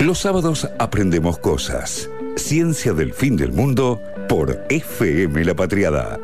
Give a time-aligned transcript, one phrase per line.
[0.00, 2.08] Los sábados aprendemos cosas.
[2.36, 6.18] Ciencia del fin del mundo por FM La Patriada.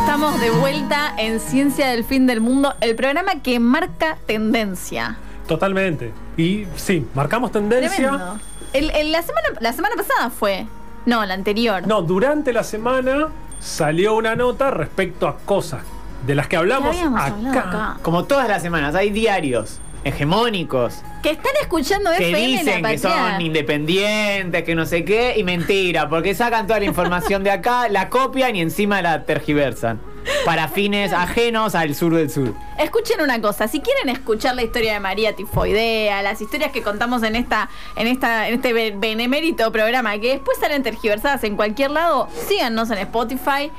[0.00, 5.16] Estamos de vuelta en Ciencia del fin del mundo, el programa que marca tendencia.
[5.46, 6.12] Totalmente.
[6.36, 7.96] Y sí, marcamos tendencia.
[7.96, 8.38] Tremendo.
[8.72, 10.66] El- el- la, semana, la semana pasada fue.
[11.06, 11.86] No, la anterior.
[11.86, 13.28] No, durante la semana
[13.60, 15.82] salió una nota respecto a cosas
[16.26, 17.98] de las que hablamos acá.
[18.02, 22.98] Como todas las semanas, hay diarios hegemónicos Que están escuchando que FM dicen la que
[22.98, 27.88] son independientes, que no sé qué, y mentira, porque sacan toda la información de acá,
[27.88, 30.00] la copian y encima la tergiversan.
[30.44, 32.52] Para fines ajenos al sur del sur.
[32.78, 37.22] Escuchen una cosa, si quieren escuchar la historia de María Tifoidea, las historias que contamos
[37.22, 41.92] en esta, en esta, en este be- benemérito programa, que después salen tergiversadas en cualquier
[41.92, 43.70] lado, síganos en Spotify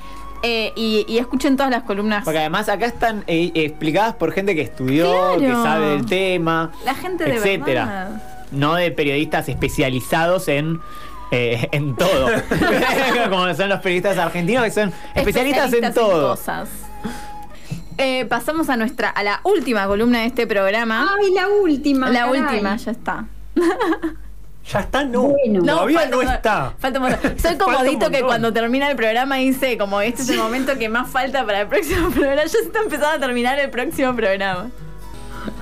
[0.43, 2.23] eh, y, y escuchen todas las columnas.
[2.23, 5.39] Porque además acá están eh, explicadas por gente que estudió, Claro.
[5.39, 7.85] que sabe del tema, La gente de etcétera.
[7.85, 8.21] verdad.
[8.51, 10.79] No de periodistas especializados en
[11.31, 12.27] eh, en todo.
[13.29, 16.29] Como son los periodistas argentinos que son especialistas, en todo.
[16.31, 16.69] cosas.
[17.97, 21.09] Eh, pasamos a nuestra, a la última columna de este programa.
[21.19, 22.09] Ay, la última.
[22.09, 22.39] la caray.
[22.41, 23.25] última, ya está.
[24.71, 25.29] Ya está, no.
[25.29, 25.63] Bueno.
[25.63, 26.73] Todavía falta no está.
[26.77, 26.99] Falta.
[27.21, 30.77] Soy Falta un comodito que cuando termina el programa dice como este es el momento
[30.77, 32.43] que más falta para el próximo programa.
[32.43, 34.69] Ya se está empezando a terminar el próximo programa.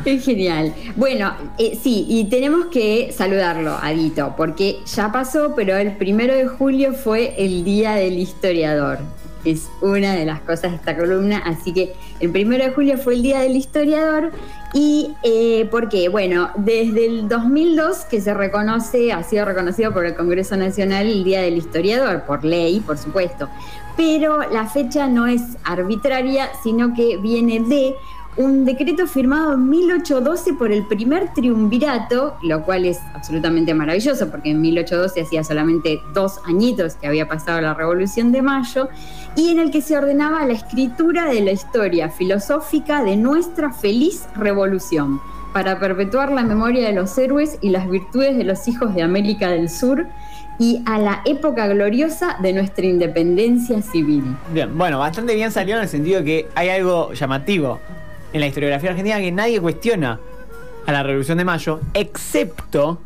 [0.04, 0.74] Es genial.
[0.96, 6.48] Bueno, eh, sí, y tenemos que saludarlo, Adito, porque ya pasó, pero el primero de
[6.48, 9.00] julio fue el Día del Historiador.
[9.46, 13.14] Es una de las cosas de esta columna, así que el primero de julio fue
[13.14, 14.32] el Día del Historiador.
[14.74, 16.10] ¿Y eh, por qué?
[16.10, 21.24] Bueno, desde el 2002 que se reconoce, ha sido reconocido por el Congreso Nacional el
[21.24, 23.48] Día del Historiador, por ley, por supuesto.
[23.96, 27.96] Pero la fecha no es arbitraria, sino que viene de
[28.38, 34.52] un decreto firmado en 1812 por el primer triunvirato, lo cual es absolutamente maravilloso porque
[34.52, 38.90] en 1812 hacía solamente dos añitos que había pasado la Revolución de Mayo,
[39.36, 44.26] y en el que se ordenaba la escritura de la historia filosófica de nuestra feliz
[44.36, 45.22] revolución,
[45.54, 49.50] para perpetuar la memoria de los héroes y las virtudes de los hijos de América
[49.50, 50.08] del Sur
[50.60, 54.24] y a la época gloriosa de nuestra independencia civil.
[54.54, 57.80] Bien, bueno, bastante bien salió en el sentido que hay algo llamativo
[58.36, 60.20] en la historiografía argentina que nadie cuestiona
[60.86, 63.00] a la Revolución de Mayo, excepto,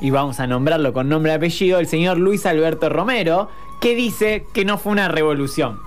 [0.00, 3.48] y vamos a nombrarlo con nombre y apellido, el señor Luis Alberto Romero,
[3.80, 5.78] que dice que no fue una revolución.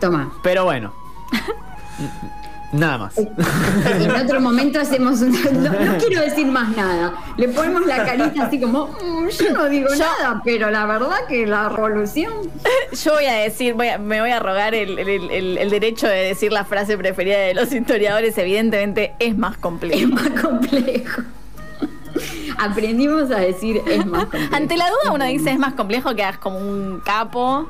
[0.00, 0.32] Toma.
[0.42, 0.94] Pero bueno.
[2.70, 3.16] Nada más.
[3.16, 5.38] En otro momento hacemos una.
[5.52, 7.14] No, no quiero decir más nada.
[7.38, 8.88] Le ponemos la carita así como.
[8.88, 12.32] "Mm, yo no digo Yo- nada, pero la verdad que la revolución.
[13.04, 16.06] Yo voy a decir, voy a- me voy a rogar el, el- el- el derecho
[16.06, 20.08] de decir la frase preferida de los historiadores, evidentemente es más Es complejo.
[20.12, 21.22] más complejo.
[22.58, 24.54] Aprendimos a decir es más complejo.
[24.54, 27.66] Ante la duda uno dice es más complejo que hagas como un capo.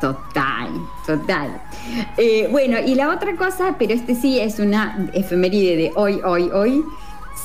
[0.00, 0.68] Total,
[1.06, 1.62] total.
[2.16, 6.50] Eh, bueno, y la otra cosa, pero este sí es una efeméride de hoy, hoy,
[6.52, 6.84] hoy.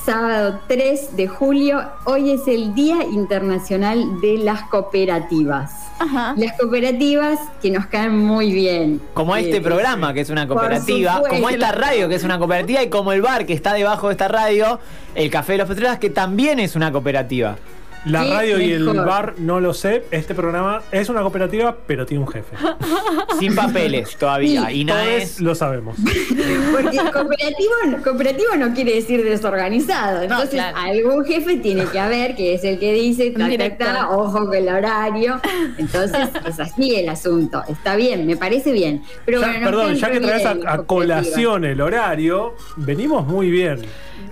[0.04, 5.70] Sábado 3 de julio, hoy es el Día Internacional de las Cooperativas.
[6.00, 6.34] Ajá.
[6.36, 9.00] Las cooperativas que nos caen muy bien.
[9.14, 12.82] Como este Eh, programa, que es una cooperativa, como esta radio, que es una cooperativa,
[12.82, 14.80] y como el bar que está debajo de esta radio,
[15.14, 17.56] el Café de los Petreras, que también es una cooperativa.
[18.04, 19.06] La radio y el mejor.
[19.06, 20.04] bar no lo sé.
[20.10, 22.56] Este programa es una cooperativa, pero tiene un jefe.
[23.38, 24.66] Sin papeles todavía.
[24.66, 25.40] Sí, y nada es.
[25.40, 25.96] lo sabemos.
[25.96, 30.22] Porque cooperativo, cooperativo no quiere decir desorganizado.
[30.22, 30.76] Entonces, claro.
[30.78, 33.86] algún jefe tiene que haber, que es el que dice, ta, ta, Director.
[33.86, 35.40] ta, ojo con el horario.
[35.78, 37.62] Entonces, es así el asunto.
[37.68, 39.02] Está bien, me parece bien.
[39.24, 43.48] Pero Ya- bueno, no perdón, ya que traes a, a colación el horario, venimos muy
[43.50, 43.80] bien.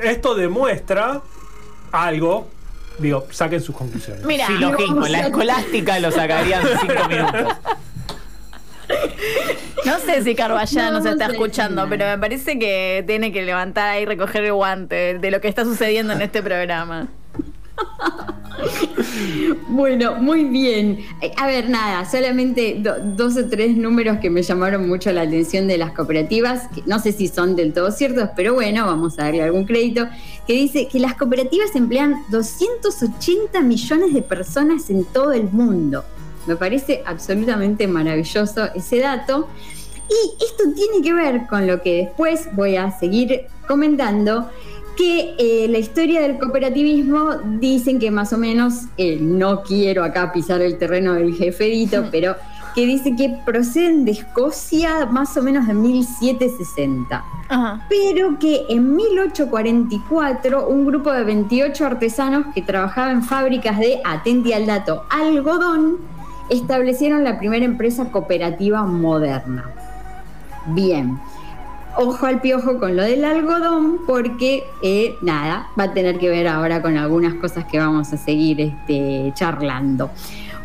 [0.02, 1.20] Esto demuestra
[1.92, 2.48] algo.
[3.00, 4.25] Digo, saquen sus conclusiones.
[4.25, 5.06] Mira, Silogismo.
[5.09, 7.56] La escolástica lo sacarían en cinco minutos.
[9.87, 13.33] no sé si Carballán No, nos no está sé, escuchando, pero me parece que tiene
[13.33, 17.08] que levantar ahí y recoger el guante de lo que está sucediendo en este programa.
[19.69, 20.99] Bueno, muy bien.
[21.38, 25.67] A ver, nada, solamente do- dos o tres números que me llamaron mucho la atención
[25.67, 29.25] de las cooperativas, que no sé si son del todo ciertos, pero bueno, vamos a
[29.25, 30.08] darle algún crédito,
[30.50, 36.02] que dice que las cooperativas emplean 280 millones de personas en todo el mundo.
[36.49, 39.47] Me parece absolutamente maravilloso ese dato.
[40.08, 44.50] Y esto tiene que ver con lo que después voy a seguir comentando,
[44.97, 50.32] que eh, la historia del cooperativismo dicen que más o menos, eh, no quiero acá
[50.32, 52.35] pisar el terreno del jefedito, pero
[52.75, 57.84] que dice que proceden de Escocia más o menos de 1760 Ajá.
[57.88, 64.52] pero que en 1844 un grupo de 28 artesanos que trabajaban en fábricas de, atenti
[64.52, 65.99] al dato, algodón,
[66.50, 69.64] establecieron la primera empresa cooperativa moderna.
[70.67, 71.19] Bien,
[71.96, 76.49] ojo al piojo con lo del algodón porque, eh, nada, va a tener que ver
[76.49, 80.11] ahora con algunas cosas que vamos a seguir este, charlando.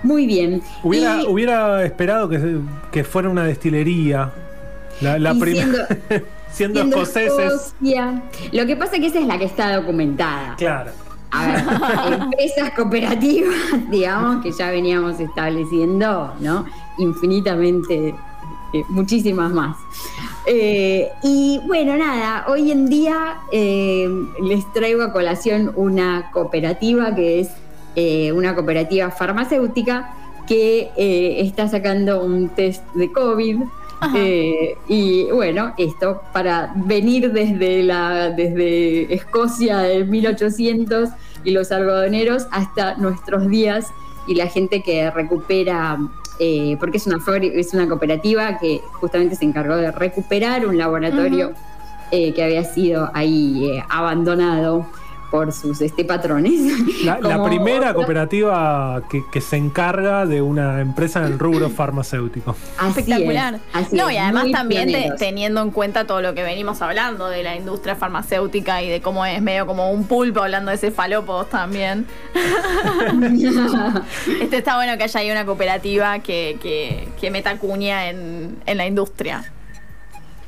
[0.06, 0.62] Muy bien.
[0.84, 2.60] Hubiera, Y- hubiera esperado que,
[2.92, 4.32] que fuera una destilería.
[5.02, 5.88] La, primera.
[5.88, 7.54] siendo- Siendo, siendo escoceses.
[7.54, 8.24] Escocia.
[8.54, 10.56] Lo que pasa es que esa es la que está documentada.
[10.58, 10.92] Claro.
[11.32, 13.56] A ver, empresas cooperativas,
[13.90, 16.66] digamos, que ya veníamos estableciendo, ¿no?
[16.98, 18.10] Infinitamente,
[18.74, 19.76] eh, muchísimas más.
[20.48, 24.08] Eh, y bueno, nada, hoy en día eh,
[24.44, 27.50] les traigo a colación una cooperativa que es
[27.96, 30.14] eh, una cooperativa farmacéutica
[30.48, 33.62] que eh, está sacando un test de COVID.
[34.14, 41.10] Eh, y bueno, esto para venir desde, la, desde Escocia de 1800
[41.44, 43.88] y los algodoneros hasta nuestros días
[44.28, 45.98] y la gente que recupera,
[46.40, 51.54] eh, porque es una, es una cooperativa que justamente se encargó de recuperar un laboratorio
[52.12, 54.86] eh, que había sido ahí abandonado
[55.36, 56.54] por sus este, patrones.
[57.04, 62.56] La, primera otra- cooperativa que, que se encarga de una empresa en el rubro farmacéutico.
[62.78, 63.56] Así Espectacular.
[63.56, 66.82] es, así no, es, y además también te- teniendo en cuenta todo lo que venimos
[66.82, 70.78] hablando de la industria farmacéutica y de cómo es medio como un pulpo hablando de
[70.78, 72.06] cefalópodos también.
[74.42, 78.78] Este está bueno que haya ahí una cooperativa que, que, que meta cuña en, en
[78.78, 79.52] la industria.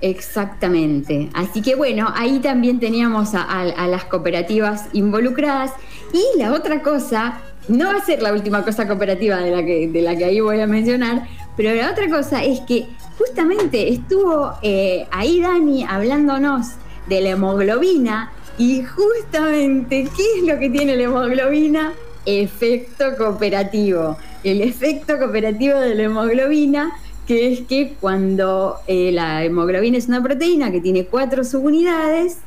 [0.01, 1.29] Exactamente.
[1.33, 5.71] Así que bueno, ahí también teníamos a, las cooperativas involucradas.
[6.13, 9.87] Y la otra cosa, no va a ser la última cosa cooperativa de la que,
[9.87, 11.27] de la que ahí voy a mencionar,
[11.57, 16.67] pero la otra cosa es que justamente estuvo eh, ahí Dani hablándonos
[17.07, 21.93] de la hemoglobina y justamente, ¿qué es lo que tiene la hemoglobina?
[22.25, 24.17] Efecto cooperativo.
[24.43, 26.91] El efecto cooperativo de la hemoglobina
[27.27, 32.37] que es que cuando eh, la hemoglobina es una proteína que tiene cuatro subunidades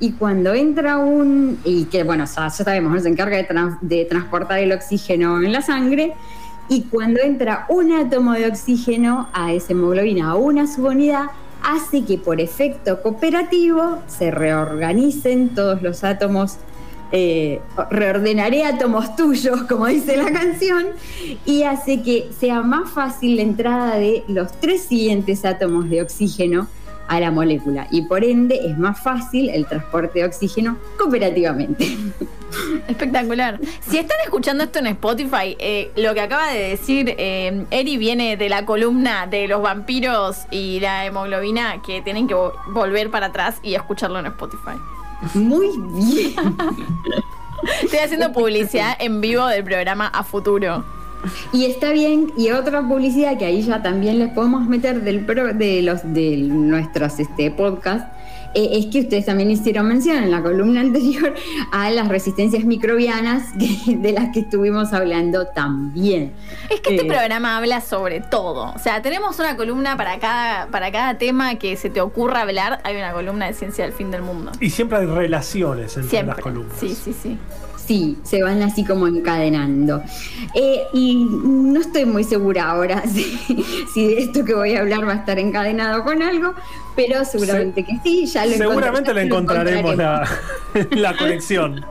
[0.00, 4.58] y cuando entra un, y que bueno, ya, sabemos, se encarga de, trans- de transportar
[4.58, 6.14] el oxígeno en la sangre,
[6.68, 11.26] y cuando entra un átomo de oxígeno a esa hemoglobina, a una subunidad,
[11.62, 16.56] hace que por efecto cooperativo se reorganicen todos los átomos
[17.12, 17.60] eh,
[17.90, 20.86] reordenaré átomos tuyos, como dice la canción,
[21.44, 26.66] y hace que sea más fácil la entrada de los tres siguientes átomos de oxígeno
[27.08, 31.84] a la molécula y por ende es más fácil el transporte de oxígeno cooperativamente.
[32.88, 33.58] Espectacular.
[33.80, 38.36] Si están escuchando esto en Spotify, eh, lo que acaba de decir eh, Eri viene
[38.36, 43.26] de la columna de los vampiros y la hemoglobina que tienen que vo- volver para
[43.26, 44.76] atrás y escucharlo en Spotify.
[45.34, 46.34] Muy bien.
[47.82, 50.84] Estoy haciendo publicidad en vivo del programa A Futuro.
[51.52, 55.54] Y está bien, y otra publicidad que ahí ya también les podemos meter del pro-
[55.54, 58.08] de los de nuestros este, podcasts,
[58.54, 61.34] eh, es que ustedes también hicieron mención en la columna anterior
[61.72, 66.32] a las resistencias microbianas que- de las que estuvimos hablando también.
[66.70, 68.72] Es que este Eh, programa habla sobre todo.
[68.74, 72.80] O sea, tenemos una columna para cada, para cada tema que se te ocurra hablar.
[72.84, 74.52] Hay una columna de ciencia del fin del mundo.
[74.60, 76.34] Y siempre hay relaciones entre Siempre.
[76.34, 76.76] las columnas.
[76.78, 77.38] Sí, sí, sí.
[77.92, 80.02] Sí, se van así como encadenando.
[80.54, 83.22] Eh, y no estoy muy segura ahora si,
[83.92, 86.54] si de esto que voy a hablar va a estar encadenado con algo,
[86.96, 90.26] pero seguramente que sí, ya lo Seguramente le lo encontraremos la,
[90.92, 91.84] la conexión.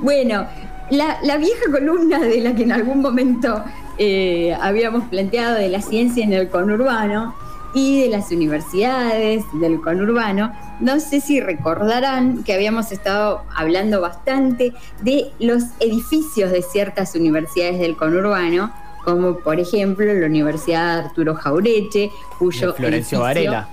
[0.00, 0.46] Bueno,
[0.90, 3.64] la, la vieja columna de la que en algún momento
[3.96, 7.34] eh, habíamos planteado de la ciencia en el conurbano
[7.74, 14.72] y de las universidades del conurbano, no sé si recordarán que habíamos estado hablando bastante
[15.00, 18.72] de los edificios de ciertas universidades del conurbano,
[19.04, 23.68] como por ejemplo la Universidad Arturo Jaureche, cuyo De Florencio edificio- Varela.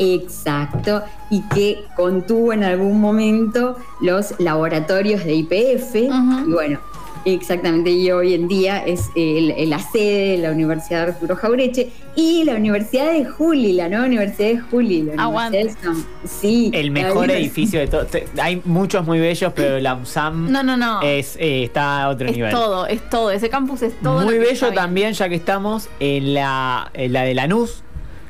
[0.00, 5.96] Exacto, y que contuvo en algún momento los laboratorios de IPF.
[5.96, 6.78] Y bueno,
[7.34, 11.90] exactamente, y hoy en día es el- el- la sede de la Universidad Arturo Jaureche
[12.16, 15.02] y la Universidad de Juli, la nueva Universidad de Juli.
[15.02, 15.58] La Aguante.
[15.62, 18.06] Universidad de sí, El mejor edificio de todo.
[18.40, 21.00] Hay muchos muy bellos, pero la USAM No, no, no.
[21.02, 22.50] es, eh, está a otro es nivel.
[22.50, 23.30] todo, es todo.
[23.30, 24.22] Ese campus es todo.
[24.24, 27.82] Muy lo que bello también, ya que estamos en la, en la de Lanús,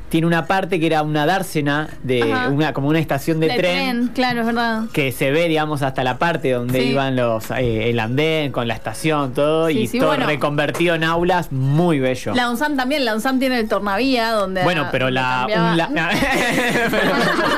[0.09, 2.49] tiene una parte que era una dársena de Ajá.
[2.49, 4.83] una como una estación de, De tren, claro, es verdad.
[4.93, 6.87] que se ve, digamos, hasta la parte donde Sí.
[6.89, 10.25] iban los eh, el andén con la estación, todo Sí, y sí, todo bueno.
[10.25, 12.33] reconvertido en aulas, muy bello.
[12.35, 14.63] La UNSAM también, la UNSAM tiene el tornavía donde.
[14.63, 15.89] bueno, pero donde la, cambiaba- un la-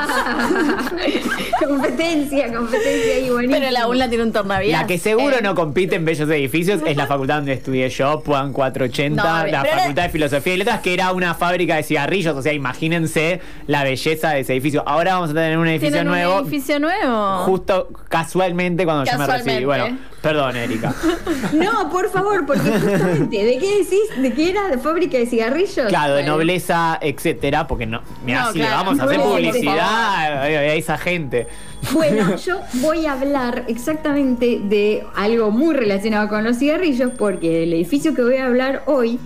[1.58, 3.60] competencia, competencia y buenísimo.
[3.60, 4.80] Pero la UNLA tiene un tornavía.
[4.80, 8.20] La que seguro Eh, no compite en bellos edificios es la facultad donde estudié yo,
[8.20, 11.76] Puan 480, No, la pero era- facultad de filosofía y letras, que era una fábrica
[11.76, 12.34] de cigarrillos.
[12.42, 14.82] O sea, imagínense la belleza de ese edificio.
[14.84, 16.38] Ahora vamos a tener un edificio Tienen nuevo.
[16.38, 17.36] un edificio nuevo.
[17.44, 19.64] Justo casualmente cuando yo me recibí.
[19.64, 19.66] Casualmente.
[19.66, 20.92] Bueno, perdón, Erika.
[21.52, 24.00] No, por favor, porque justamente, ¿de qué decís?
[24.20, 24.68] ¿De qué era?
[24.68, 25.86] ¿De fábrica de cigarrillos?
[25.88, 30.42] Claro, de nobleza, etcétera, porque no, mira, No, si le vamos a hacer publicidad a,
[30.42, 31.46] a esa gente.
[31.92, 37.72] Bueno, yo voy a hablar exactamente de algo muy relacionado con los cigarrillos, porque el
[37.72, 39.18] edificio que voy a hablar hoy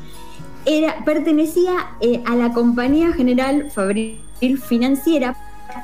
[0.67, 4.19] era, pertenecía eh, a la Compañía General Fabril
[4.67, 5.37] Financiera,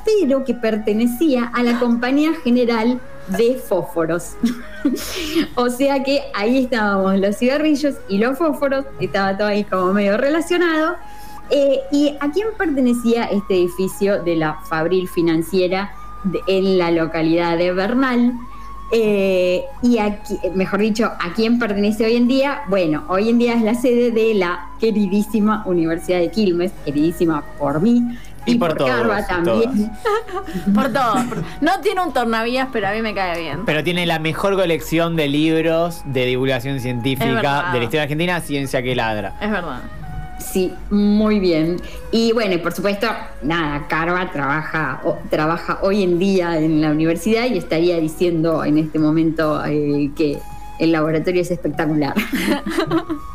[0.05, 2.99] pero que pertenecía a la Compañía General
[3.29, 4.35] de Fósforos.
[5.55, 10.17] o sea que ahí estábamos los cigarrillos y los fósforos, estaba todo ahí como medio
[10.17, 10.97] relacionado.
[11.49, 15.93] Eh, ¿Y a quién pertenecía este edificio de la Fabril Financiera
[16.47, 18.33] en la localidad de Bernal?
[18.95, 22.61] Eh, y aquí, mejor dicho, ¿a quién pertenece hoy en día?
[22.67, 27.81] Bueno, hoy en día es la sede de la queridísima Universidad de Quilmes, queridísima por
[27.81, 28.03] mí
[28.45, 29.89] Y por todos, Carva también.
[30.75, 31.13] Por todo.
[31.27, 33.65] por- No tiene un tornavías, pero a mí me cae bien.
[33.65, 38.83] Pero tiene la mejor colección de libros de divulgación científica de la historia argentina, Ciencia
[38.83, 39.33] que ladra.
[39.41, 39.81] Es verdad.
[40.39, 41.77] Sí, muy bien.
[42.11, 43.07] Y bueno, y por supuesto,
[43.41, 48.77] nada, Carva trabaja, o- trabaja hoy en día en la universidad y estaría diciendo en
[48.77, 50.39] este momento eh, que
[50.79, 52.13] el laboratorio es espectacular.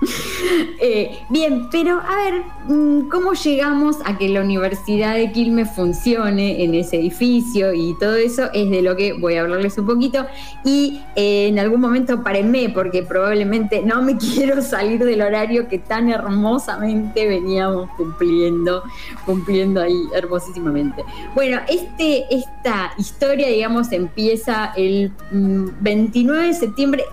[0.82, 6.64] Eh, bien, pero a ver, mm, ¿cómo llegamos a que la Universidad de Quilmes funcione
[6.64, 8.50] en ese edificio y todo eso?
[8.54, 10.26] Es de lo que voy a hablarles un poquito.
[10.64, 15.78] Y eh, en algún momento parenme, porque probablemente no me quiero salir del horario que
[15.78, 18.82] tan hermosamente veníamos cumpliendo,
[19.26, 21.04] cumpliendo ahí hermosísimamente.
[21.34, 27.04] Bueno, este, esta historia, digamos, empieza el mm, 29 de septiembre.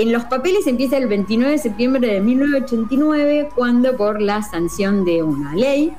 [0.00, 5.22] En los papeles empieza el 29 de septiembre de 1989, cuando por la sanción de
[5.22, 5.92] una ley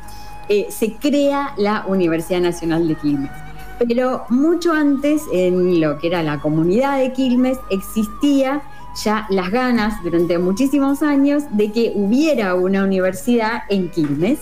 [0.49, 3.29] eh, se crea la Universidad Nacional de Quilmes.
[3.77, 8.63] Pero mucho antes, en lo que era la comunidad de Quilmes, existía
[9.03, 14.39] ya las ganas durante muchísimos años de que hubiera una universidad en Quilmes.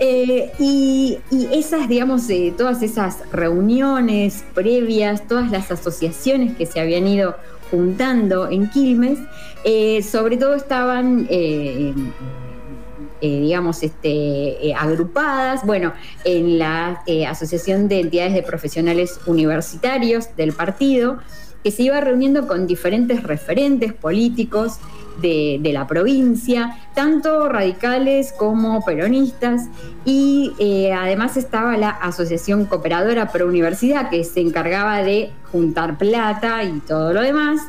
[0.00, 1.18] Eh, y,
[1.50, 7.36] esas, digamos, eh, todas esas reuniones previas, todas las asociaciones que se habían ido
[7.72, 9.18] juntando en Quilmes,
[9.64, 11.94] eh, sobre todo estaban, eh,
[13.22, 21.18] eh, digamos, este, agrupadas, bueno, en la Asociación de Entidades de Profesionales Universitarios del partido,
[21.64, 24.78] que se iba reuniendo con diferentes referentes políticos
[25.20, 29.68] de, la provincia, tanto radicales como peronistas,
[30.04, 36.62] y eh, además estaba la Asociación Cooperadora Pro Universidad, que se encargaba de juntar plata
[36.64, 37.60] y todo lo demás,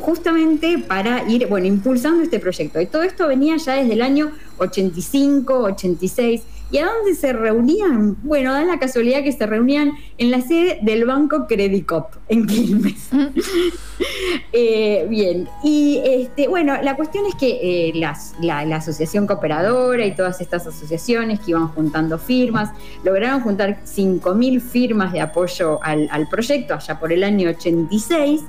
[0.00, 2.80] justamente para ir, bueno, impulsando este proyecto.
[2.80, 6.42] Y todo esto venía ya desde el año 85, 86.
[6.72, 8.16] ¿Y a dónde se reunían?
[8.22, 13.08] Bueno, da la casualidad que se reunían en la sede del Banco Credicop, en Quilmes.
[14.52, 20.04] Eh, bien, y este, bueno, la cuestión es que eh, las- la, la asociación cooperadora
[20.06, 22.70] y todas estas asociaciones que iban juntando firmas,
[23.04, 28.40] lograron juntar 5.000 firmas de apoyo al, al proyecto allá por el año 86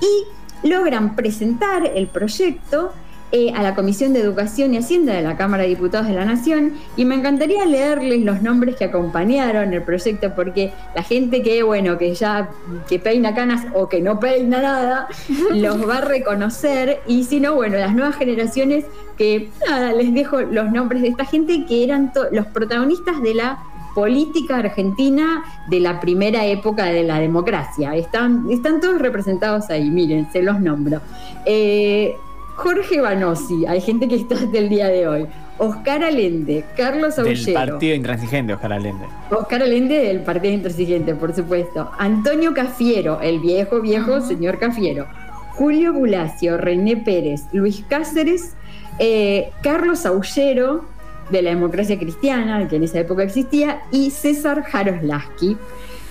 [0.00, 2.92] y logran presentar el proyecto
[3.30, 6.24] eh, a la Comisión de Educación y Hacienda de la Cámara de Diputados de la
[6.24, 11.62] Nación y me encantaría leerles los nombres que acompañaron el proyecto porque la gente que,
[11.62, 12.48] bueno, que ya
[12.88, 15.08] que peina canas o que no peina nada,
[15.52, 18.86] los va a reconocer y si no, bueno, las nuevas generaciones
[19.18, 23.58] que, nada, les dejo los nombres de esta gente que eran los protagonistas de la
[23.94, 27.94] política argentina de la primera época de la democracia.
[27.96, 31.00] Están, están todos representados ahí, miren, se los nombro.
[31.44, 32.16] Eh,
[32.58, 35.26] Jorge Banosi, hay gente que está hasta el día de hoy.
[35.58, 37.54] Oscar Allende, Carlos Del Aullero.
[37.54, 39.06] partido intransigente, Oscar Allende.
[39.30, 41.88] Oscar Allende del Partido Intransigente, por supuesto.
[41.98, 45.06] Antonio Cafiero, el viejo, viejo señor Cafiero.
[45.52, 48.54] Julio Bulacio, René Pérez, Luis Cáceres,
[48.98, 50.84] eh, Carlos Aullero,
[51.30, 55.56] de la democracia cristiana, que en esa época existía, y César Jaroslaski,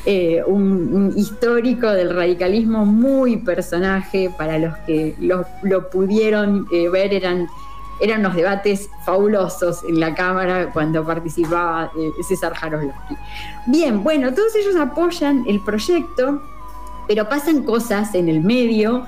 [0.09, 7.13] eh, un, histórico del radicalismo, muy personaje, para los que lo, lo pudieron eh, ver,
[7.13, 7.49] eran
[7.99, 13.17] eran unos debates fabulosos en la Cámara cuando participaba eh, César Jaroslavsky.
[13.65, 16.41] Bien, bueno, todos ellos apoyan el proyecto,
[17.09, 19.05] pero pasan cosas en el medio.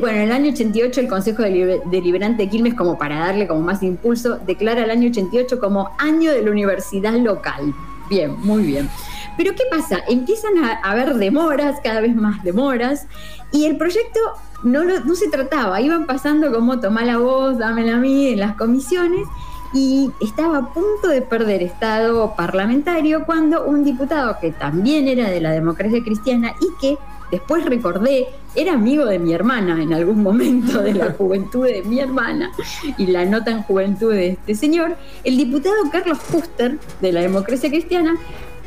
[0.00, 3.82] Bueno, en el año 88 el Consejo Deliberante de Quilmes, como para darle como más
[3.82, 7.74] impulso, declara el año 88 como año de la universidad local.
[8.08, 8.88] Bien, muy bien.
[9.36, 9.98] Pero ¿qué pasa?
[10.08, 13.06] Empiezan a haber demoras, cada vez más demoras,
[13.52, 14.20] y el proyecto
[14.62, 18.56] no, no se trataba, iban pasando como tomá la voz, dámela a mí en las
[18.56, 19.26] comisiones,
[19.74, 25.40] y estaba a punto de perder estado parlamentario cuando un diputado que también era de
[25.40, 26.96] la democracia cristiana y que
[27.32, 31.98] después recordé era amigo de mi hermana en algún momento de la juventud de mi
[31.98, 32.52] hermana
[32.96, 37.68] y la no tan juventud de este señor, el diputado Carlos Fuster de la democracia
[37.68, 38.16] cristiana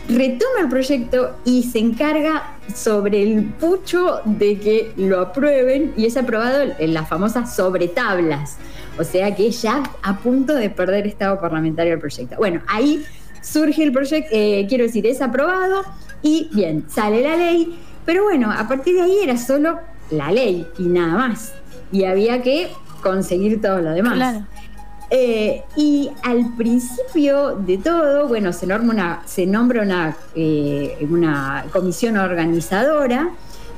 [0.09, 6.17] retoma el proyecto y se encarga sobre el pucho de que lo aprueben y es
[6.17, 8.57] aprobado en las famosas sobretablas.
[8.97, 12.35] O sea que ya a punto de perder estado parlamentario el proyecto.
[12.37, 13.05] Bueno, ahí
[13.41, 15.83] surge el proyecto, eh, quiero decir, es aprobado
[16.21, 20.67] y bien, sale la ley, pero bueno, a partir de ahí era solo la ley
[20.79, 21.53] y nada más.
[21.91, 22.69] Y había que
[23.01, 24.15] conseguir todo lo demás.
[24.15, 24.45] Claro.
[25.09, 32.17] Eh, y al principio de todo, bueno, se, una, se nombra una, eh, una comisión
[32.17, 33.29] organizadora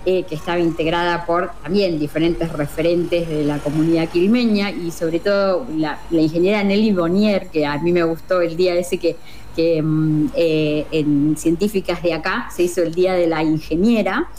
[0.07, 5.67] eh, que estaba integrada por también diferentes referentes de la comunidad quilmeña y sobre todo
[5.77, 9.15] la, ingeniera Nelly Bonier, que a mí me gustó el día ese que,
[9.55, 14.29] que mm, en Científicas de acá se hizo el Día de la Ingeniera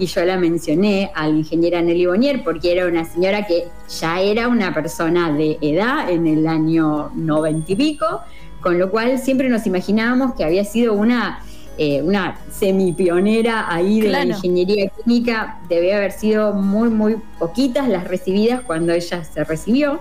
[0.00, 3.68] y yo la mencioné a la ingeniera Nelly Bonier porque era una señora que
[4.00, 8.22] ya era una persona de edad en el año noventa y pico,
[8.62, 11.44] con lo cual siempre nos imaginábamos que había sido una,
[11.76, 18.08] eh, una semipionera ahí de la ingeniería química, debe haber sido muy, muy poquitas las
[18.08, 20.00] recibidas cuando ella se recibió.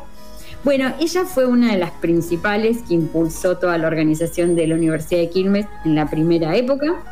[0.64, 5.20] Bueno, ella fue una de las principales que impulsó toda la organización de la Universidad
[5.20, 7.04] de Quilmes en la primera época.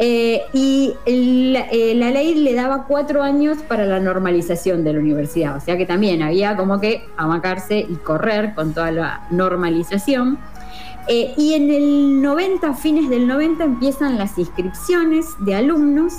[0.00, 5.56] Eh, y eh, la, ley le daba cuatro años para la normalización de la universidad,
[5.56, 10.38] o sea que también había como que amacarse y correr con toda la normalización.
[11.08, 16.18] Eh, y en el 90, fines del 90, empiezan las inscripciones de alumnos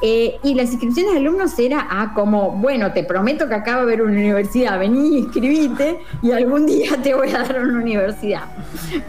[0.00, 3.80] eh, y las inscripciones de alumnos era a como, bueno, te prometo que acá va
[3.80, 8.44] a haber una universidad, vení, inscribite y algún día te voy a dar una universidad.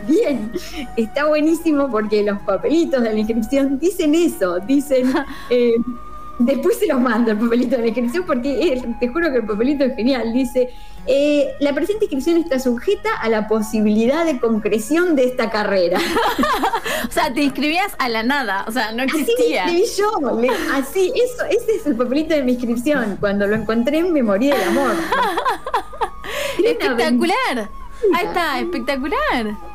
[0.08, 0.52] Bien,
[0.98, 5.14] está buenísimo porque los papelitos de la inscripción dicen eso, dicen...
[6.40, 9.84] después se los mando el papelito de la inscripción porque te juro que el papelito
[9.84, 10.34] es genial.
[10.34, 10.74] Dice,
[11.06, 16.00] eh, la presente inscripción está sujeta a la posibilidad de concreción de esta carrera.
[17.08, 19.66] o sea, te inscribías a la nada, o sea, no existía.
[19.66, 23.18] Así me yo, así, eso, ese es el papelito de mi inscripción.
[23.20, 24.92] Cuando lo encontré me morí de amor.
[26.64, 27.70] espectacular.
[28.16, 29.69] Ahí está, espectacular.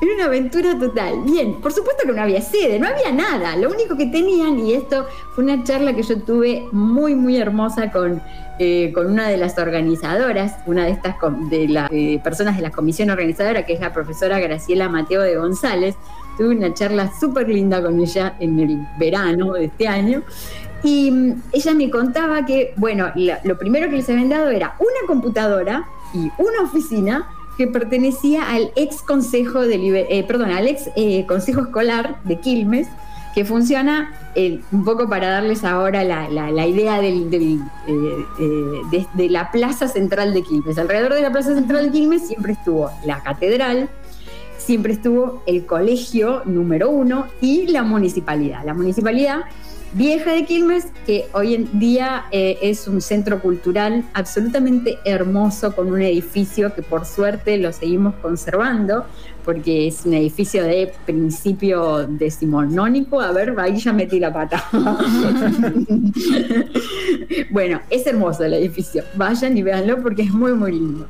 [0.00, 1.22] Era una aventura total.
[1.24, 3.56] Bien, por supuesto que no había sede, no había nada.
[3.56, 7.90] Lo único que tenían, y esto fue una charla que yo tuve muy, muy hermosa
[7.90, 8.22] con,
[8.60, 11.16] eh, con una de las organizadoras, una de estas
[11.50, 11.90] de las
[12.22, 15.96] personas de la comisión organizadora, que es la profesora Graciela Mateo de González.
[16.36, 20.22] Tuve una charla súper linda con ella en el verano de este año.
[20.84, 23.10] Y mm, ella me contaba que, bueno,
[23.42, 28.70] lo primero que les habían dado era una computadora y una oficina que pertenecía al
[28.76, 32.86] ex consejo de eh, perdón, al ex eh, consejo escolar de Quilmes,
[33.34, 40.32] que funciona eh, un poco para darles ahora la, idea del, de, la plaza central
[40.34, 40.78] de Quilmes.
[40.78, 43.88] Alrededor de la plaza central de Quilmes siempre estuvo la catedral,
[44.56, 48.64] siempre estuvo el colegio número uno y la municipalidad.
[48.64, 49.40] La municipalidad
[49.92, 55.92] vieja de Quilmes, que hoy en día eh, es un centro cultural absolutamente hermoso, con
[55.92, 59.04] un edificio que por suerte lo seguimos conservando,
[59.44, 63.20] porque es un edificio de principio decimonónico.
[63.20, 64.62] A ver, ahí ya metí la pata.
[67.50, 69.04] bueno, es hermoso el edificio.
[69.14, 71.06] Vayan y véanlo porque es muy, muy lindo.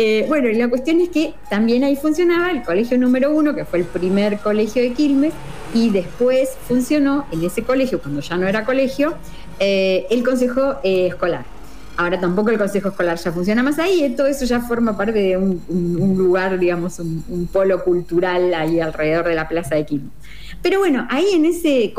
[0.00, 3.64] Eh, bueno, y la cuestión es que también ahí funcionaba el colegio número uno, que
[3.64, 5.34] fue el primer colegio de Quilmes,
[5.74, 9.14] y después funcionó en ese colegio, cuando ya no era colegio,
[9.58, 11.44] eh, el consejo eh, escolar.
[11.96, 15.36] Ahora tampoco el consejo escolar ya funciona más ahí, todo eso ya forma parte de
[15.36, 20.12] un, lugar, digamos, un, polo cultural ahí alrededor de la plaza de Quilmes.
[20.62, 21.92] Pero bueno, ahí en ese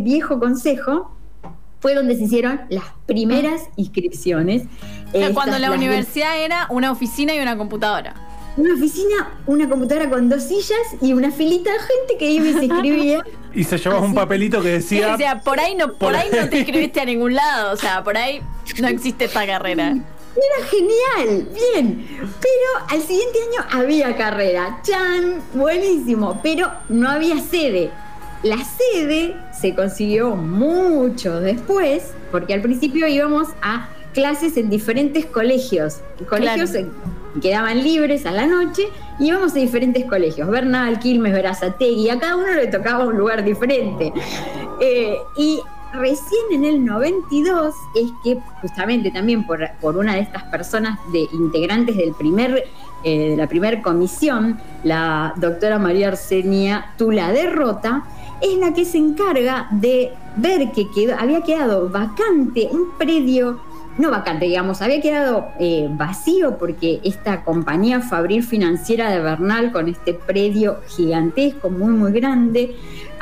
[0.00, 1.12] viejo consejo
[1.84, 4.62] fue donde se hicieron las primeras inscripciones.
[5.34, 8.14] cuando la universidad era una oficina y una computadora
[8.56, 12.52] una oficina, una computadora con dos sillas y una filita de gente que iba y
[12.54, 13.22] se inscribía.
[13.54, 15.12] y se llevaba un papelito que decía.
[15.12, 17.74] O sea, por ahí no, por, ahí no te inscribiste a ningún lado.
[17.74, 18.40] O sea, por ahí
[18.80, 19.88] no existe esta carrera.
[19.88, 22.06] Era genial, bien.
[22.08, 24.80] Pero al siguiente año había carrera.
[24.82, 25.42] ¡Chan!
[25.52, 26.40] Buenísimo.
[26.42, 27.90] Pero no había sede.
[28.44, 36.00] La sede se consiguió mucho después, porque al principio íbamos a clases en diferentes colegios.
[36.28, 36.88] Colegios Claro.
[37.40, 38.82] quedaban libres a la noche
[39.18, 40.46] y íbamos a diferentes colegios.
[40.50, 42.10] Bernal, Quilmes, Verazategui.
[42.10, 44.12] A cada uno le tocaba un lugar diferente.
[44.78, 45.60] Eh, y
[45.94, 51.26] recién en el 92 es que justamente también por, por una de estas personas de
[51.32, 52.64] integrantes del primer
[53.04, 58.02] eh, de la primera comisión, la doctora María Arsenia Tula Derrota,
[58.44, 63.58] es la que se encarga de ver que quedó, había quedado vacante un predio,
[63.98, 69.88] no vacante, digamos, había quedado eh, vacío porque esta compañía Fabril Financiera de Bernal, con
[69.88, 72.74] este predio gigantesco, muy, muy grande,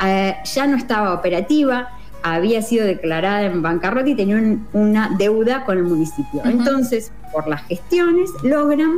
[0.05, 1.89] eh, ya no estaba operativa,
[2.23, 6.41] había sido declarada en bancarrota y tenía un- una deuda con el municipio.
[6.45, 8.91] Entonces, por las gestiones, logran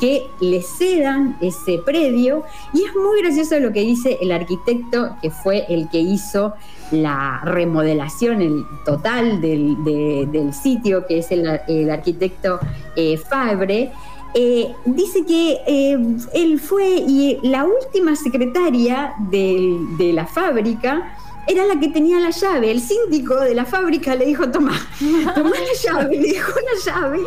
[0.00, 5.30] que le cedan ese predio y es muy gracioso lo que dice el arquitecto que
[5.30, 6.54] fue el que hizo
[6.90, 12.58] la remodelación el total del, de- del sitio, que es el, el arquitecto
[12.96, 13.90] eh, Fabre.
[14.34, 15.98] Eh, dice que eh,
[16.34, 21.14] él fue y la última secretaria del- de la fábrica
[21.48, 22.70] era la que tenía la llave.
[22.70, 24.72] El síndico de la fábrica le dijo, toma,
[25.34, 27.20] toma la llave, le dejó la llave.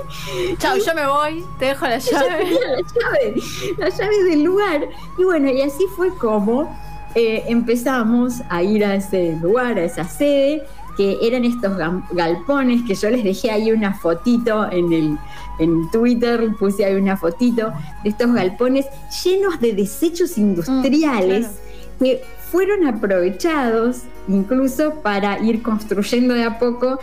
[0.58, 2.38] Chao, yo me voy, te dejo la llave.
[2.38, 3.36] tenía la llave,
[3.78, 4.88] la llave del lugar.
[5.18, 6.74] Y bueno, y así fue como
[7.16, 10.64] eh, empezamos a ir a ese lugar, a esa sede,
[10.96, 11.78] que eran estos
[12.12, 15.18] galpones que yo les dejé ahí una fotito en el
[15.60, 17.72] en Twitter, puse ahí una fotito
[18.04, 18.88] de estos galpones
[19.24, 21.48] llenos de desechos industriales
[22.02, 27.00] Mm, que fueron aprovechados incluso para ir construyendo de a poco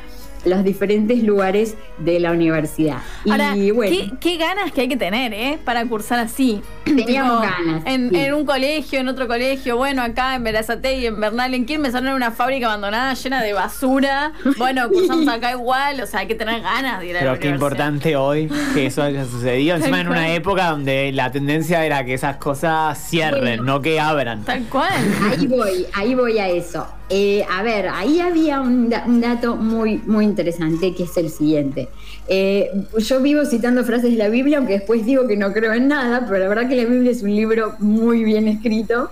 [0.48, 2.98] los diferentes lugares de la universidad.
[3.30, 5.58] Ahora, y bueno, ¿qué, qué ganas que hay que tener, ¿eh?
[5.64, 6.60] Para cursar así.
[6.84, 8.16] Teníamos ganas, En, sí.
[8.16, 12.08] en un colegio, en otro colegio, bueno, acá en Verazategui, en Bernal, en Quilmes, en
[12.08, 14.32] una fábrica abandonada llena de basura.
[14.58, 17.40] Bueno, cursamos acá igual, o sea, hay que tener ganas de ir a la Pero
[17.40, 19.76] qué importante hoy que eso haya sucedido.
[19.76, 23.62] Encima en una época donde la tendencia era que esas cosas cierren, Bueno.
[23.64, 24.42] no que abran.
[24.44, 24.92] Tal cual.
[25.30, 26.86] Ahí voy, ahí voy a eso.
[27.10, 31.30] Eh, a ver, ahí había un, da- un dato muy, muy interesante que es el
[31.30, 31.88] siguiente.
[32.28, 35.88] Eh, yo vivo citando frases de la Biblia, aunque después digo que no creo en
[35.88, 39.10] nada, pero la verdad que la Biblia es un libro muy bien escrito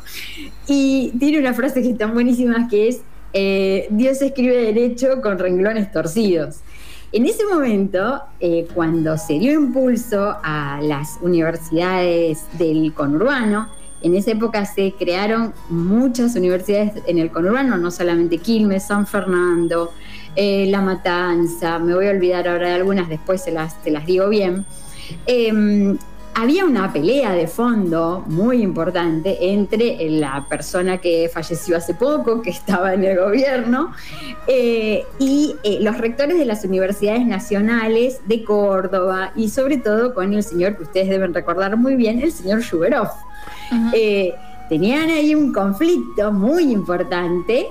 [0.66, 3.00] y tiene una frase que están buenísimas que es
[3.32, 6.56] eh, Dios escribe derecho con renglones torcidos.
[7.12, 8.20] En ese momento,
[8.74, 13.68] cuando se dio impulso a las universidades del conurbano,
[14.06, 19.92] en esa época se crearon muchas universidades en el conurbano, no solamente Quilmes, San Fernando,
[20.36, 24.28] eh, La Matanza, me voy a olvidar ahora de algunas, después se las, las digo
[24.28, 24.64] bien.
[25.26, 25.96] Eh,
[26.38, 32.50] había una pelea de fondo muy importante entre la persona que falleció hace poco, que
[32.50, 33.92] estaba en el gobierno,
[34.46, 40.34] eh, y eh, los rectores de las universidades nacionales de Córdoba, y sobre todo con
[40.34, 43.08] el señor que ustedes deben recordar muy bien, el señor Shuberov.
[43.94, 44.34] Eh,
[44.68, 47.66] tenían ahí un conflicto muy importante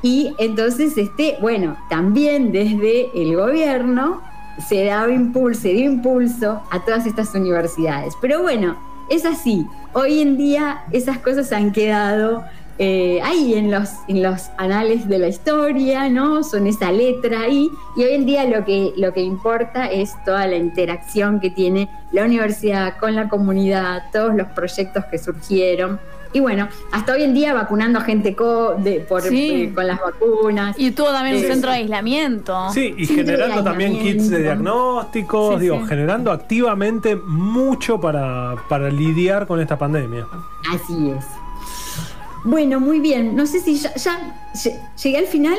[0.00, 4.22] y entonces, este, bueno, también desde el gobierno
[4.58, 8.14] se daba impulso, se dio impulso a todas estas universidades.
[8.20, 8.76] Pero bueno,
[9.10, 9.66] es así.
[9.92, 12.44] Hoy en día esas cosas han quedado
[12.78, 16.42] eh, ahí en los, en los anales de la historia, ¿no?
[16.42, 17.70] Son esa letra ahí.
[17.96, 21.88] Y hoy en día lo que, lo que importa es toda la interacción que tiene
[22.12, 25.98] la universidad con la comunidad, todos los proyectos que surgieron.
[26.32, 29.50] Y bueno, hasta hoy en día vacunando a gente co- de- por, Sí.
[29.70, 30.76] eh, con las vacunas.
[30.78, 31.48] Y tuvo también un Sí.
[31.48, 32.68] centro de aislamiento.
[32.72, 35.86] Sí, y Sí, generando también kits de diagnósticos, Sí, digo, sí.
[35.88, 40.26] generando activamente mucho para, para lidiar con esta pandemia.
[40.74, 41.24] Así es.
[42.46, 43.34] Bueno, muy bien.
[43.34, 43.92] No sé si ya,
[45.02, 45.58] llegué al final.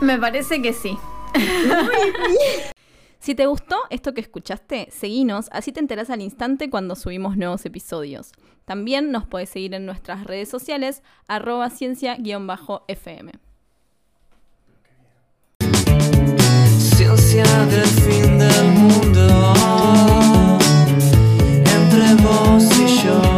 [0.00, 0.98] Me parece que sí.
[3.20, 7.64] si te gustó esto que escuchaste, seguinos, así te enterás al instante cuando subimos nuevos
[7.66, 8.32] episodios.
[8.64, 13.32] También nos podés seguir en nuestras redes sociales, arroba ciencia-fm.
[16.78, 19.54] Ciencia del fin del mundo,
[21.64, 23.31] entre vos y yo.